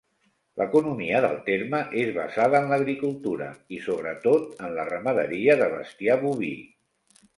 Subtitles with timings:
[0.59, 6.53] L'economia del terme és basada en l'agricultura i, sobretot, en la ramaderia de bestiar boví.